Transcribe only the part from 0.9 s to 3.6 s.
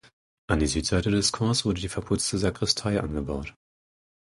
des Chors wurde die verputzte Sakristei angebaut.